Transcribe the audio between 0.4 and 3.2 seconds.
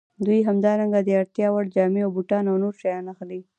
همدارنګه د اړتیا وړ جامې او بوټان او نور شیان